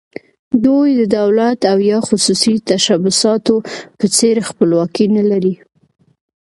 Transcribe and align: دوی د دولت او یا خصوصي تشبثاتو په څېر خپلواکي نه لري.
دوی 0.65 0.89
د 0.99 1.01
دولت 1.17 1.59
او 1.71 1.77
یا 1.91 1.99
خصوصي 2.07 2.55
تشبثاتو 2.69 3.55
په 3.97 4.05
څېر 4.17 4.35
خپلواکي 4.49 5.05
نه 5.15 5.23
لري. 5.31 5.55